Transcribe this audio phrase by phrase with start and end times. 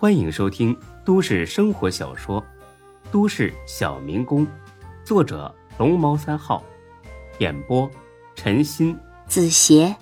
[0.00, 0.74] 欢迎收听
[1.04, 2.40] 都市生活小说
[3.12, 4.46] 《都市小民工》，
[5.04, 6.64] 作者龙猫三号，
[7.38, 7.86] 演播
[8.34, 9.94] 陈鑫、子邪，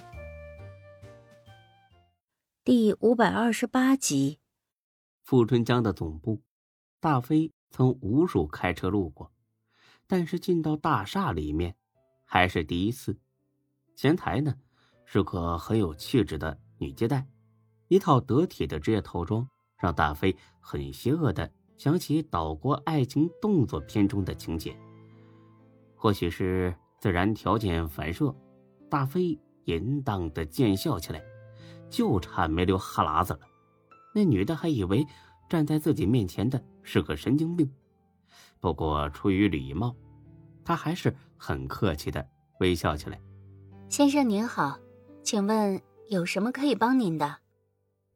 [2.62, 4.38] 第五百二十八集。
[5.24, 6.40] 富春江的总部，
[7.01, 9.33] 大飞曾无数开车路过，
[10.06, 11.74] 但是进到大厦里面，
[12.24, 13.19] 还是第一次。
[13.96, 14.54] 前台呢，
[15.04, 17.27] 是个很有气质的女接待，
[17.88, 19.48] 一套得体的职业套装，
[19.79, 24.77] 让大飞很邪恶的想起岛国爱情动作片中的情节。
[25.95, 28.35] 或许是自然条件反射，
[28.91, 31.23] 大飞淫荡的贱笑起来，
[31.88, 33.41] 就差没流哈喇子了。
[34.15, 35.07] 那女的还以为
[35.49, 37.71] 站在自己面前的是个神经病，
[38.60, 39.95] 不过出于礼貌，
[40.65, 42.27] 她还是很客气的
[42.60, 43.21] 微笑起来。
[43.88, 44.79] 先生您好，
[45.23, 47.38] 请问有什么可以帮您的？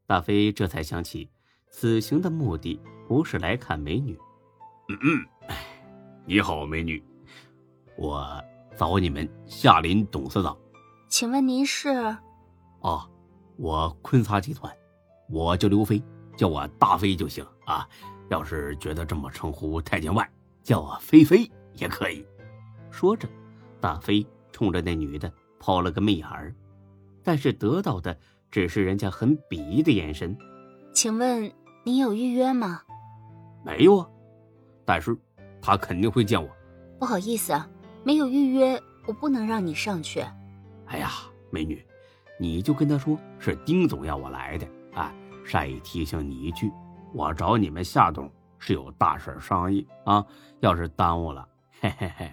[0.07, 1.31] 大飞这才想起，
[1.73, 4.17] 此行的目的不是来看美女。
[4.89, 5.27] 嗯嗯，
[6.27, 7.03] 你好，美女，
[7.97, 8.41] 我
[8.77, 10.57] 找你们夏林董事长。
[11.09, 11.89] 请问您是？
[12.81, 13.09] 哦，
[13.57, 14.73] 我坤沙集团。
[15.31, 16.01] 我叫刘飞，
[16.37, 17.89] 叫我大飞就行啊。
[18.29, 20.29] 要是觉得这么称呼太见外，
[20.63, 22.25] 叫我飞飞也可以。
[22.91, 23.27] 说着，
[23.81, 26.55] 大飞冲着那女的抛了个媚眼儿，
[27.23, 28.17] 但是得到的
[28.51, 30.37] 只是人家很鄙夷的眼神。
[30.93, 31.51] 请问
[31.85, 32.81] 您有预约吗？
[33.65, 34.09] 没有啊，
[34.85, 35.17] 但是
[35.61, 36.49] 他肯定会见我。
[36.99, 37.69] 不好意思啊，
[38.05, 40.25] 没有预约，我不能让你上去。
[40.87, 41.11] 哎呀，
[41.51, 41.85] 美女，
[42.39, 44.69] 你就跟他说是丁总要我来的。
[44.95, 45.13] 哎，
[45.45, 46.71] 善意提醒你一句，
[47.13, 50.25] 我找你们夏董是有大事商议啊。
[50.61, 51.49] 要是耽误了，
[51.81, 52.31] 嘿嘿嘿。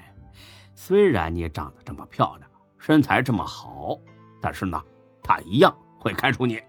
[0.76, 3.98] 虽然你长得这么漂亮，身材这么好，
[4.40, 4.80] 但是呢，
[5.24, 6.62] 他一样会开除你。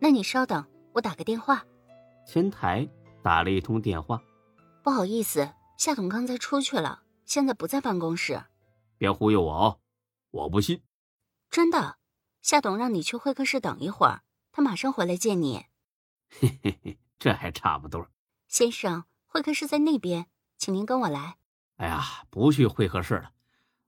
[0.00, 1.64] 那你稍等，我打个电话。
[2.26, 2.86] 前台
[3.22, 4.20] 打了一通电话，
[4.82, 8.44] 不好意思，夏总刚才出去了，现在不在办公室。
[8.98, 9.80] 别忽悠我哦，
[10.32, 10.82] 我不信。
[11.48, 11.98] 真的，
[12.42, 14.22] 夏董让你去会客室等一会儿。
[14.50, 15.66] 他马上回来见你，
[16.28, 18.08] 嘿嘿嘿，这还差不多。
[18.48, 20.26] 先生，会客室在那边，
[20.58, 21.36] 请您跟我来。
[21.76, 23.30] 哎呀，不去会客室了，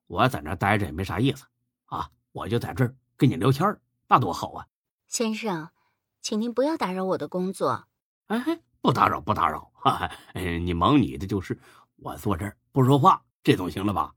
[0.07, 1.47] 我在那待着也没啥意思
[1.87, 4.69] 啊，我就在这儿跟你聊天，那多好啊。
[5.09, 5.71] 先生，
[6.21, 7.88] 请您不要打扰我的工作。
[8.29, 9.71] 哎，不打扰，不打扰。
[9.75, 11.59] 哈哈，嗯，你忙你的就是，
[11.97, 14.15] 我坐这儿不说话，这总行了吧？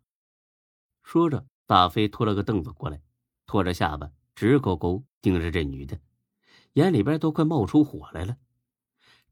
[1.04, 3.02] 说着，大飞拖了个凳子过来，
[3.46, 6.00] 拖着下巴直勾勾盯着这女的。
[6.74, 8.38] 眼里边都快冒出火来了，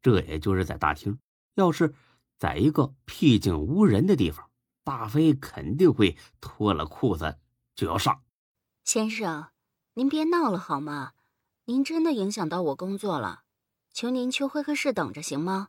[0.01, 1.19] 这也就是在大厅。
[1.55, 1.93] 要是
[2.37, 4.49] 在一个僻静无人的地方，
[4.83, 7.37] 大飞肯定会脱了裤子
[7.75, 8.23] 就要上。
[8.83, 9.49] 先生，
[9.93, 11.11] 您别闹了好吗？
[11.65, 13.43] 您真的影响到我工作了，
[13.99, 15.67] 求您去会客室等着行吗？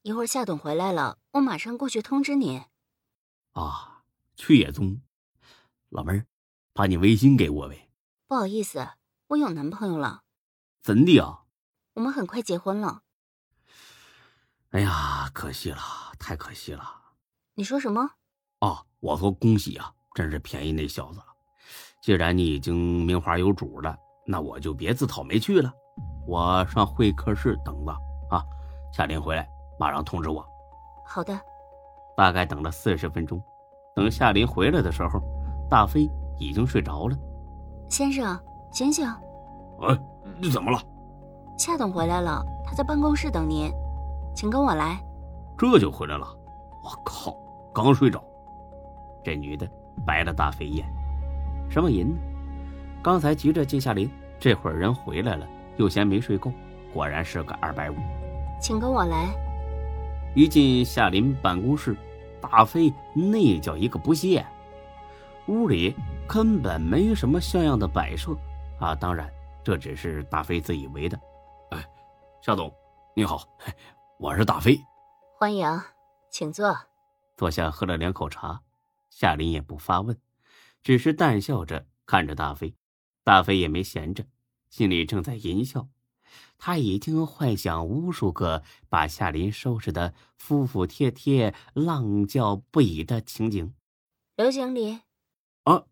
[0.00, 2.62] 一会儿夏董回来了，我马上过去通知您。
[3.52, 4.02] 啊，
[4.34, 5.02] 去也中。
[5.90, 6.26] 老妹儿，
[6.72, 7.90] 把你微信给我呗。
[8.26, 8.88] 不好意思，
[9.26, 10.22] 我有男朋友了。
[10.80, 11.42] 怎的啊？
[11.92, 13.02] 我们很快结婚了。
[14.70, 15.78] 哎呀，可惜了，
[16.18, 16.82] 太可惜了。
[17.56, 18.12] 你说什么？
[18.60, 21.26] 啊，我说恭喜啊，真是便宜那小子了。
[22.00, 23.94] 既然你已经名花有主了，
[24.26, 25.70] 那我就别自讨没趣了。
[26.26, 27.92] 我上会客室等着
[28.28, 28.44] 啊，
[28.92, 29.48] 夏林回来
[29.78, 30.44] 马上通知我。
[31.04, 31.38] 好的。
[32.16, 33.40] 大概等了四十分钟，
[33.94, 35.20] 等夏林回来的时候，
[35.70, 37.16] 大飞已经睡着了。
[37.88, 38.38] 先生，
[38.72, 39.06] 醒醒！
[39.82, 39.98] 哎。
[40.38, 40.78] 你怎么了？
[41.56, 43.72] 夏董回来了，他在办公室等您，
[44.34, 45.02] 请跟我来。
[45.56, 46.26] 这就回来了？
[46.84, 47.34] 我靠，
[47.72, 48.22] 刚睡着。
[49.24, 49.66] 这女的
[50.04, 50.86] 白了大飞一眼，
[51.70, 52.18] 什么人呢？
[53.02, 56.52] 刚才急着见夏林，这会儿人回来了，又嫌没睡够，
[56.92, 57.96] 果然是个二百五。
[58.60, 59.34] 请跟我来。
[60.34, 61.96] 一进夏林办公室，
[62.40, 64.44] 大飞那叫一个不屑。
[65.48, 65.94] 屋里
[66.26, 68.36] 根本没什么像样的摆设
[68.80, 69.30] 啊，当然。
[69.62, 71.18] 这只是大飞自以为的。
[71.70, 71.84] 哎，
[72.40, 72.72] 夏总，
[73.16, 73.42] 你好，
[74.20, 74.78] 我是大飞。
[75.38, 75.68] 欢迎，
[76.30, 76.76] 请坐。
[77.36, 78.60] 坐下喝了两口茶，
[79.10, 80.16] 夏林也不发问，
[80.84, 82.76] 只是淡笑着看着大飞。
[83.24, 84.24] 大飞也没闲着，
[84.76, 85.88] 心里正在淫笑。
[86.58, 93.74] 他已经幻想无数个把夏林收拾的服服帖帖、浪叫不已的情景。
[94.36, 95.00] 刘经理，
[95.62, 95.82] 啊，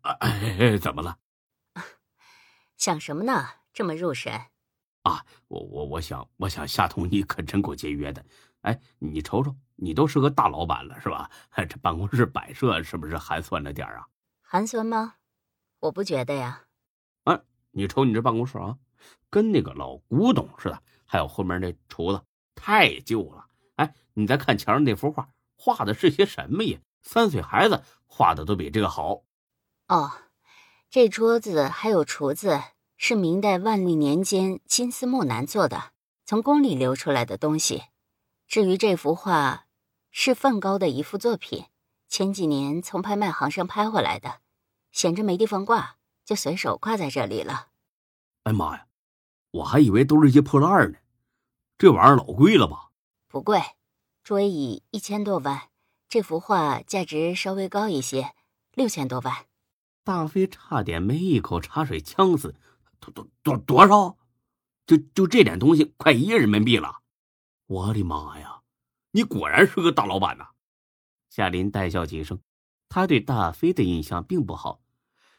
[0.79, 1.17] 怎么了？
[2.77, 3.47] 想什么呢？
[3.73, 4.31] 这么入神，
[5.01, 5.25] 啊！
[5.47, 8.23] 我我我想我想夏彤，你可真够节约的。
[8.61, 11.31] 哎，你瞅瞅，你都是个大老板了，是吧？
[11.67, 14.05] 这办公室摆设是不是寒酸了点啊？
[14.43, 15.15] 寒酸吗？
[15.79, 16.64] 我不觉得呀。
[17.75, 18.77] 你瞅你这办公室啊，
[19.29, 20.81] 跟那个老古董似的。
[21.03, 22.21] 还有后面那厨子，
[22.55, 23.45] 太旧了。
[23.75, 26.79] 哎，你再看墙上那幅画，画的是些什么呀？
[27.03, 29.23] 三岁孩子画的都比这个好。
[29.87, 30.11] 哦，
[30.89, 32.61] 这桌子还有厨子
[32.97, 35.91] 是明代万历年间金丝木楠做的，
[36.25, 37.83] 从宫里流出来的东西。
[38.47, 39.67] 至于这幅画，
[40.09, 41.65] 是梵高的一幅作品，
[42.07, 44.39] 前几年从拍卖行上拍回来的，
[44.91, 45.94] 闲着没地方挂，
[46.25, 47.67] 就随手挂在这里了。
[48.43, 48.87] 哎妈呀，
[49.51, 50.97] 我还以为都是些破烂呢，
[51.77, 52.91] 这玩意儿老贵了吧？
[53.27, 53.61] 不贵，
[54.23, 55.69] 桌椅一千多万，
[56.09, 58.33] 这幅画价值稍微高一些，
[58.73, 59.45] 六千多万。
[60.03, 62.55] 大飞差点没一口茶水呛死，
[62.99, 64.17] 多多多多少？
[64.85, 67.01] 就就这点东西，快一亿人民币了！
[67.65, 68.61] 我的妈呀，
[69.11, 70.49] 你果然是个大老板呐！
[71.31, 72.39] 夏林带笑几声，
[72.87, 74.79] 他对大飞的印象并不好，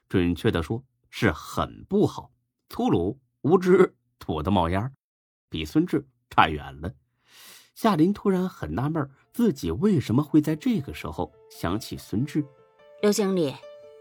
[0.09, 2.31] 准确的说是很不好，
[2.69, 4.93] 粗鲁、无知、土的冒烟，
[5.49, 6.93] 比孙志差远了。
[7.75, 12.45] 夏林突然很纳闷，自己为什么会在这个时候想起孙志？
[13.03, 13.55] 刘经理。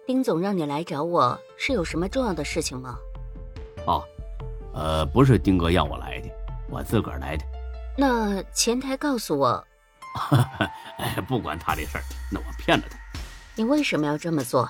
[0.08, 2.96] 丁总让你来找我是有什么重要的事情吗？
[3.88, 4.04] 哦，
[4.72, 6.30] 呃，不是丁哥让我来的，
[6.70, 7.44] 我自个儿来的。
[7.98, 9.68] 那前台告诉我，
[11.00, 13.00] 哎，不管他这事儿，那我骗了他。
[13.56, 14.70] 你为什么要这么做？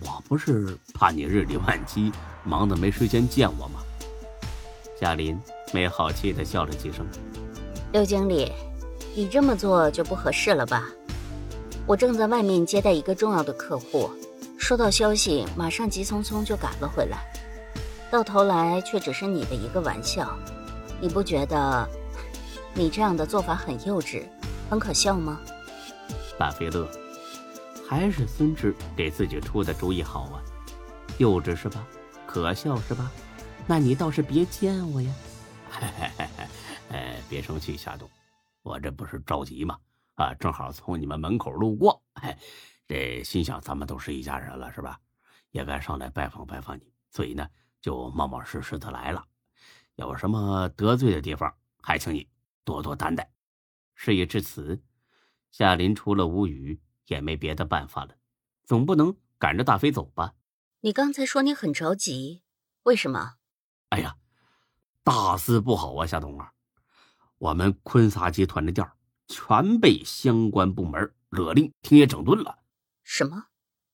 [0.00, 2.12] 我不是怕你日理万机，
[2.44, 3.80] 忙得没时间见我吗？
[5.00, 5.38] 夏林
[5.72, 7.06] 没好气的笑了几声。
[7.92, 8.52] 刘经理，
[9.14, 10.84] 你这么做就不合适了吧？
[11.86, 14.10] 我正在外面接待一个重要的客户。
[14.58, 17.18] 收到消息，马上急匆匆就赶了回来，
[18.10, 20.36] 到头来却只是你的一个玩笑，
[21.00, 21.88] 你不觉得
[22.74, 24.22] 你这样的做法很幼稚，
[24.68, 25.38] 很可笑吗？
[26.38, 26.88] 大飞乐，
[27.88, 30.42] 还是孙志给自己出的主意好啊？
[31.18, 31.86] 幼稚是吧？
[32.26, 33.10] 可笑是吧？
[33.66, 35.14] 那你倒是别见我呀！
[35.70, 36.44] 嘿嘿嘿，
[36.90, 38.08] 哎，别生气，夏冬，
[38.62, 39.78] 我这不是着急吗？
[40.16, 42.36] 啊，正好从你们门口路过，哎。
[42.88, 44.98] 这心想，咱们都是一家人了，是吧？
[45.50, 47.48] 也该上来拜访拜访你，所以呢，
[47.80, 49.24] 就冒冒失失的来了。
[49.96, 51.52] 有什么得罪的地方，
[51.82, 52.28] 还请你
[52.64, 53.28] 多多担待。
[53.94, 54.80] 事已至此，
[55.50, 58.16] 夏林除了无语，也没别的办法了。
[58.64, 60.34] 总不能赶着大飞走吧？
[60.80, 62.42] 你刚才说你很着急，
[62.82, 63.36] 为什么？
[63.90, 64.16] 哎呀，
[65.02, 66.52] 大事不好啊，夏冬啊！
[67.38, 68.88] 我们坤沙集团的店
[69.28, 72.60] 全被相关部门勒令停业整顿了。
[73.02, 73.46] 什么？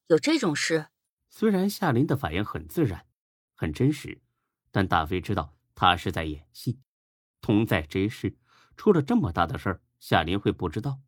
[0.08, 0.88] 有这种事？
[1.28, 3.06] 虽然夏林的反应很自然，
[3.54, 4.20] 很真实，
[4.70, 6.80] 但大飞知道他是在演戏。
[7.40, 8.36] 同在这事，
[8.76, 11.00] 出了这么大的事儿，夏林会不知道？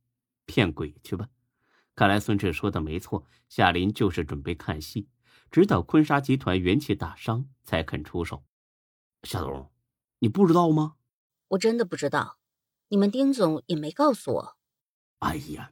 [0.46, 1.28] 骗鬼去吧！
[1.96, 5.08] 看来孙志说的没错，夏林就是准备看戏，
[5.50, 8.44] 直到坤沙集团元气大伤才肯出手。
[9.22, 9.70] 夏总，
[10.18, 10.96] 你不知道吗？
[11.48, 12.38] 我真的不知道，
[12.88, 14.56] 你们丁总也没告诉我。
[15.20, 15.70] 哎呀！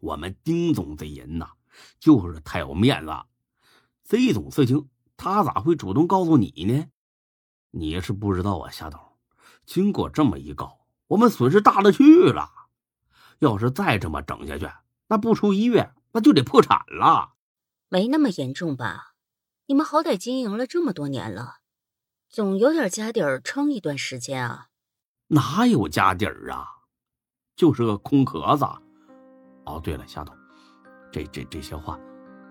[0.00, 1.50] 我们丁总这人呐，
[1.98, 3.12] 就是太有面子。
[4.04, 6.86] 这种事情他咋会主动告诉你呢？
[7.70, 9.00] 你是不知道啊，夏董。
[9.66, 12.48] 经过这么一告，我们损失大了去了。
[13.40, 14.66] 要是再这么整下去，
[15.08, 17.34] 那不出一月那就得破产了。
[17.88, 19.14] 没那么严重吧？
[19.66, 21.56] 你们好歹经营了这么多年了，
[22.30, 24.68] 总有点家底儿撑一段时间啊。
[25.28, 26.66] 哪有家底儿啊？
[27.54, 28.64] 就是个空壳子。
[29.66, 30.34] 哦，对了，夏总，
[31.12, 31.98] 这这这些话，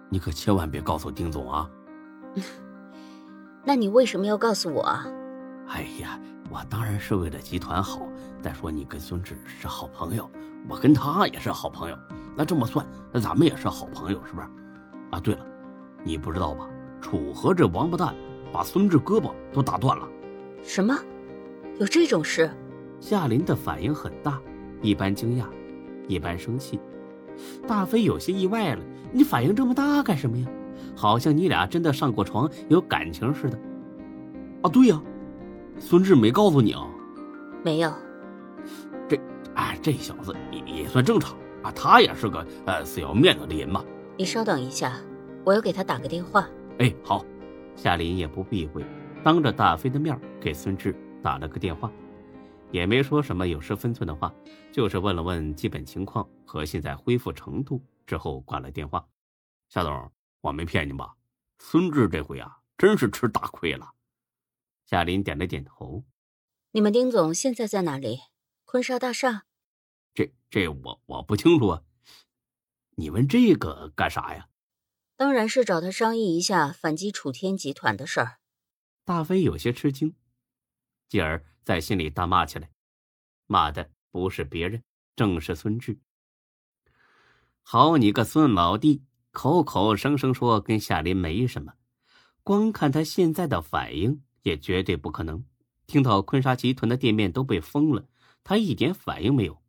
[0.10, 1.70] 你可千万别告诉丁总啊。
[3.66, 5.06] 那你为什么要告诉我啊？
[5.68, 8.08] 哎呀，我当然是为了集团好。
[8.48, 10.32] 再说你跟孙志是好朋友，
[10.70, 11.98] 我跟他也是好朋友。
[12.34, 14.48] 那这么算，那咱们也是好朋友，是不是？
[15.12, 15.46] 啊，对了，
[16.02, 16.66] 你不知道吧？
[17.02, 18.16] 楚河这王八蛋
[18.54, 20.08] 把孙志胳膊都打断了。
[20.64, 20.98] 什么？
[21.78, 22.50] 有这种事？
[23.02, 24.40] 夏林的反应很大，
[24.82, 25.44] 一般惊讶，
[26.08, 26.80] 一般生气。
[27.68, 30.48] 大飞有些意外了，你反应这么大干什么呀？
[30.96, 33.60] 好像你俩真的上过床，有感情似的。
[34.62, 35.02] 啊，对呀，
[35.80, 36.88] 孙志没告诉你啊？
[37.62, 37.92] 没有。
[39.58, 43.84] 这，哎，这小子也也算正常啊，他也是个呃死要面子的人嘛。
[44.18, 45.02] 你稍等一下，
[45.44, 46.48] 我要给他打个电话。
[46.80, 47.26] 哎，好。
[47.76, 48.84] 夏林也不避讳，
[49.24, 51.92] 当着大飞的面给孙志打了个电话。
[52.72, 54.34] 也没说什么有失分寸的话，
[54.72, 59.06] 就是问了问基本情况和现在恢复程度之后挂了电话。
[59.70, 60.12] 夏总，
[60.42, 61.14] 我没骗你吧？
[61.60, 63.92] 孙志这回啊，真是吃大亏了。
[64.86, 66.04] 夏林点了点头。
[66.72, 68.20] 你们丁总现在在哪里？
[68.66, 69.44] 坤沙大厦？
[70.50, 71.84] 这这我我不清楚啊。
[72.96, 74.50] 你问这个干啥呀？
[75.16, 78.40] 当然是找他商议一下反击楚天集团的事儿。
[79.04, 80.16] 大飞有些吃惊，
[81.10, 81.44] 继而。
[81.68, 82.72] 在心里大骂起来
[83.46, 84.82] ：“骂的不是别人，
[85.18, 86.00] 正是孙志。
[87.62, 91.74] 好你个孙老弟，口口声声说跟夏林没什么，
[92.42, 95.46] 光看他现在的反应，也绝对不可能。
[95.88, 98.08] 听到坤沙集团的店面都被封了，
[98.46, 99.62] 他一点反应没有；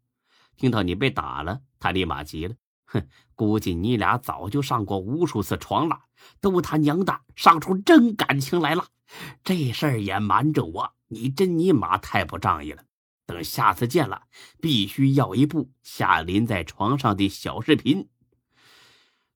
[0.58, 2.54] 听到你被打了，他立马急了。
[2.84, 6.00] 哼，估计你俩早就上过无数次床了，
[6.40, 8.84] 都他娘的上出真感情来了。
[9.44, 12.82] 这事儿也瞒着我，你真尼玛太不仗义了。
[13.24, 14.22] 等下次见了，
[14.60, 18.08] 必须要一部夏林在床上的小视频。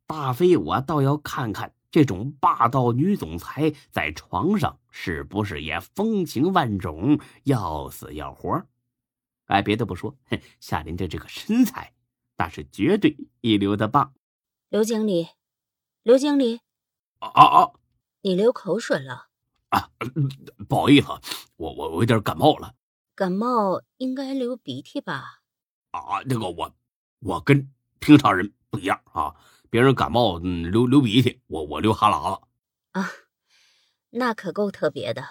[0.07, 8.67] 大飞，我倒要看看这种霸道女总裁在床上是不是也风情万种，要死要活。
[9.53, 10.17] 哎，别的不说，
[10.61, 11.95] 夏林的这个身材。
[12.39, 14.15] 那是绝对一流的棒，
[14.69, 15.29] 刘经理，
[16.03, 16.61] 刘经理，
[17.21, 17.73] 啊啊啊！
[18.23, 19.29] 你流口水了
[19.69, 19.91] 啊！
[20.69, 21.07] 不好意思，
[21.57, 22.75] 我我我有点感冒了。
[23.15, 25.43] 感冒应该流鼻涕吧？
[25.93, 26.75] 啊，那个我
[27.21, 29.37] 我跟平常人不一样啊，
[29.71, 32.47] 别人感冒流流鼻涕，我我流哈喇子。
[32.93, 33.09] 啊，
[34.11, 35.23] 那可够特别的。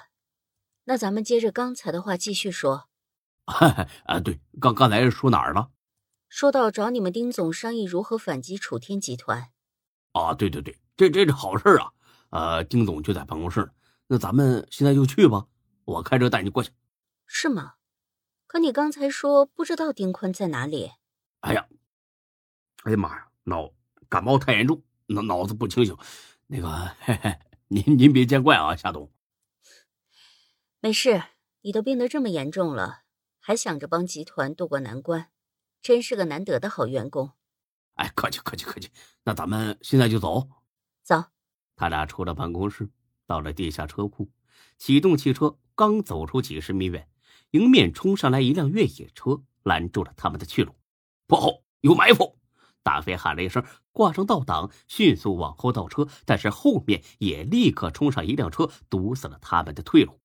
[0.86, 2.91] 那咱们接着刚才的话继续说。
[4.06, 5.72] 啊，对，刚刚才说哪儿了？
[6.30, 9.52] 说到找你们丁总商议如何反击楚天集团，
[10.14, 11.92] 啊，对对对，这这是好事啊！
[12.30, 13.72] 呃，丁总就在办公室呢，
[14.08, 15.48] 那咱们现在就去吧，
[15.84, 16.72] 我开车带你过去。
[17.28, 17.74] 是吗？
[18.48, 20.92] 可你刚才说不知道丁坤在哪里。
[21.42, 21.68] 哎呀，
[22.84, 23.72] 哎呀妈呀，脑
[24.08, 25.98] 感冒太严重，脑脑子不清醒。
[26.48, 26.70] 那个，
[27.02, 29.12] 嘿嘿，您您别见怪啊，夏董。
[30.80, 31.24] 没事，
[31.62, 33.04] 你都病得这么严重了，
[33.52, 35.30] 还想着帮集团渡过难关。
[35.82, 37.32] 真是个难得的好员工，
[37.96, 38.90] 哎，客气客气客气。
[39.26, 40.48] 那咱们现在就走。
[41.04, 41.26] 走。
[41.76, 42.90] 他俩出了办公室，
[43.28, 44.32] 到了地下车库，
[44.78, 47.10] 启动汽车，刚走出几十米远，
[47.50, 50.74] 迎面冲上来一辆越野车，拦住了他们的去路。
[51.28, 51.50] 不好，
[51.82, 52.40] 有埋伏！
[52.82, 56.08] 大飞喊了一声，挂上倒挡，迅速往后倒车。
[56.24, 60.22] 但是后面也立刻冲上一辆车，堵死了他们的退路。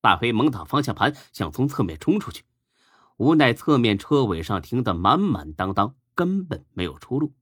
[0.00, 2.44] 大飞猛打方向盘，想从侧面冲出去。
[3.18, 7.34] 无奈，侧面车尾上停的满满当当，根本没有出路。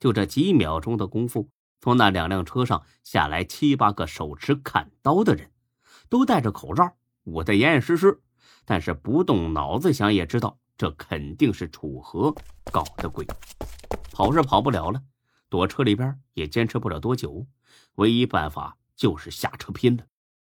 [0.00, 1.50] 就这几秒钟的功夫，
[1.82, 5.50] 从那两辆车上下来七八个手持砍刀的人，
[6.08, 6.94] 都戴着口罩，
[7.24, 8.22] 捂得严严实实。
[8.64, 12.34] 但是不动脑子想也知道，这肯定是楚河
[12.72, 13.26] 搞的鬼。
[14.10, 15.02] 跑是跑不了了，
[15.50, 17.46] 躲车里边也坚持不了多久，
[17.96, 20.06] 唯一办法就是下车拼了。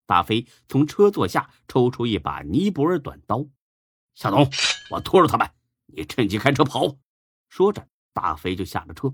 [0.08, 3.46] 大飞从车座下抽出一把尼泊尔短刀。
[4.16, 4.50] 夏总，
[4.92, 5.50] 我拖着他们，
[5.88, 6.98] 你趁机开车跑。
[7.50, 9.14] 说着，大飞就下了车。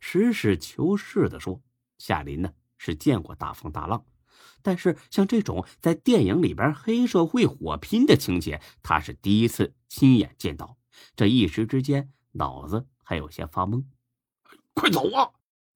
[0.00, 1.60] 实事求是的说，
[1.98, 4.04] 夏林呢是见过大风大浪，
[4.62, 10.78] 但是像这种在电影里边黑社会火拼的情节，他是第一次亲眼见到。
[11.14, 13.84] 这一时之间，脑子还有些发懵。
[14.74, 15.30] 快走啊！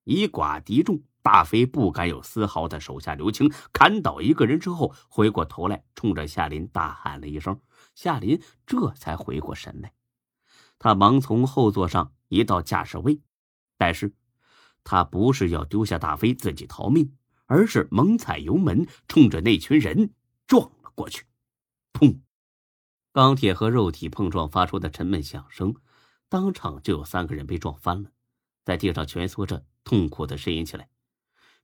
[0.04, 1.02] 以寡敌众。
[1.24, 7.58] 大飞不敢有丝毫的手下留情，砍倒一个人之后，回过头来，冲着夏林大喊了一声。
[7.94, 9.94] 夏林这才回过神来，
[10.78, 13.22] 他忙从后座上移到驾驶位，
[13.78, 14.12] 但是，
[14.84, 17.16] 他不是要丢下大飞自己逃命，
[17.46, 20.12] 而是猛踩油门，冲着那群人
[20.46, 21.24] 撞了过去。
[21.94, 22.18] 砰！
[23.12, 25.74] 钢铁和肉体碰撞发出的沉闷响声，
[26.28, 28.10] 当场就有三个人被撞翻了，
[28.62, 30.86] 在地上蜷缩着，痛苦的呻吟起来。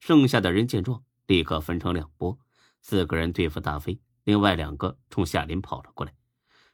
[0.00, 2.36] 剩下的人见状，立刻分成两拨，
[2.80, 6.14] 四个人对付大飞，另外两个冲夏林跑了过来。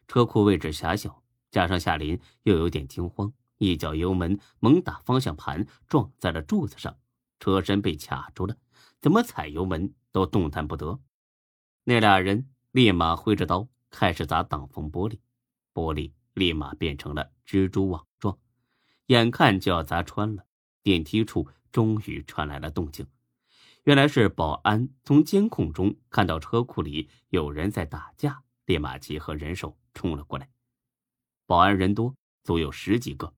[0.07, 6.97] 车库位置狭小，加上夏林又有点惊慌，一脚油门猛打方向盘，撞在了柱子上，
[7.41, 8.57] 车身被卡住了，
[9.01, 11.01] 怎么踩油门都动弹不得。
[11.83, 15.19] 那俩人立马挥着刀开始砸挡风玻璃，
[15.75, 18.39] 玻璃立马变成了蜘蛛网状，
[19.07, 20.45] 眼看就要砸穿了。
[20.85, 23.05] 电梯处终于传来了动静。
[23.87, 30.51] 原来是保安从监控中看到车库里有人在打架，立马集合人手冲了过来。
[31.47, 33.33] 保安人多，足有十几个。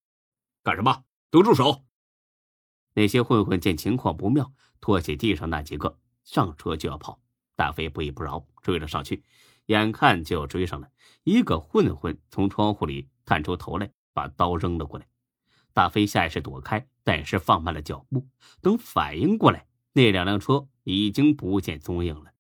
[0.63, 1.05] 干什么？
[1.31, 1.85] 都住手！
[2.95, 4.51] 那些混混见情况不妙，
[4.81, 7.21] 拖起地上那几个，上车就要跑。
[7.55, 9.23] 大飞不依不饶，追了上去。
[9.67, 10.91] 眼看就要追上来，
[11.25, 15.07] 一个混混从窗户里探出头来，把刀扔了过来。
[15.75, 18.27] 大飞下意识躲开，但是放慢了脚步。
[18.63, 19.68] 等反应过来。
[19.99, 22.33] 那两辆车已经不见踪影了。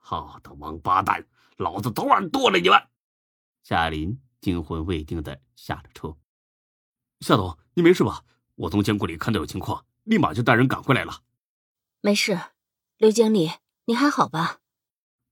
[0.00, 1.26] 操的王八蛋！
[1.56, 2.80] 老子早晚剁了你们！
[3.64, 6.16] 夏林惊魂未定的下了车。
[7.18, 8.24] 夏总，你没事吧？
[8.54, 11.24] 我从监控里看到有情况，立马就带人赶回来了。
[12.00, 12.38] 没事，
[12.96, 13.50] 刘经理，
[13.86, 14.60] 你还好吧？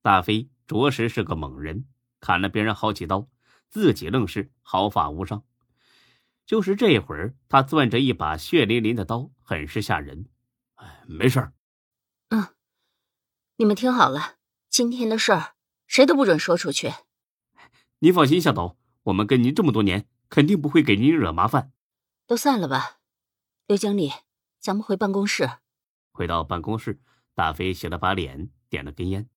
[0.02, 1.86] 大飞着实是个猛人，
[2.18, 3.28] 砍了别人好几刀，
[3.68, 5.44] 自己愣是毫发无伤。
[6.44, 10.26] 就是这会儿，他攥着一把血淋淋的刀，很是吓人。
[10.76, 11.52] 哎，没事儿。
[12.30, 12.54] 嗯，
[13.56, 14.36] 你们听好了，
[14.68, 15.54] 今天的事儿
[15.86, 16.92] 谁都不准说出去。
[17.98, 21.72] 您放心，夏董，我们跟您这么多年，肯定不会给您惹麻烦。
[22.26, 22.98] 都散了吧，
[23.66, 24.12] 刘经理，
[24.58, 25.58] 咱们回办公室。
[26.12, 27.00] 回到办公室，
[27.34, 29.28] 大飞洗了把脸，点了根烟，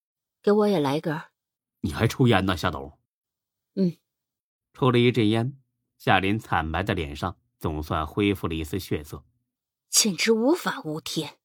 [0.42, 1.20] 给我也来根。
[1.82, 2.98] 你还抽烟呢，夏董？
[3.74, 3.96] 嗯，
[4.72, 5.56] 抽了一阵烟。
[5.96, 9.22] 夏林惨白的脸上总算恢复了一丝血色，
[9.90, 11.38] 简直无法无天！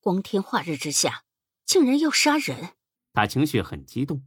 [0.00, 1.24] 光天化日之下，
[1.64, 2.74] 竟然要杀人！
[3.14, 4.22] 他情绪很激动，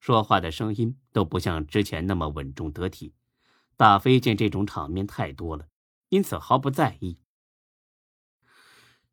[0.00, 3.14] 说话的声音都不像之前那么稳重得体。
[3.76, 5.68] 大飞见这种场面太多了，
[6.08, 7.18] 因此毫不在意。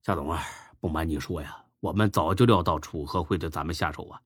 [0.01, 0.41] 夏董啊，
[0.79, 4.21] 不瞒你说呀，我们早就料到楚河会对咱们下手啊，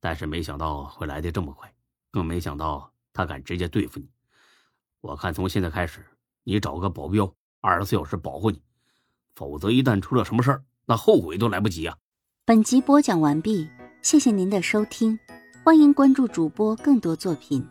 [0.00, 1.72] 但是没想到会来的这么快，
[2.10, 4.10] 更没想到他敢直接对付你。
[5.00, 6.04] 我看从现在开始，
[6.42, 8.60] 你找个保镖，二十四小时保护你，
[9.36, 11.94] 否则一旦出了什么事儿，那后悔都来不及啊！
[12.46, 13.68] 本集播讲完毕，
[14.00, 15.18] 谢谢您的收听，
[15.62, 17.62] 欢迎关注主播更多作品。